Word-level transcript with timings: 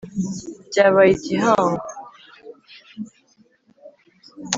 Byabaye 0.67 1.09
igihango 1.17 1.77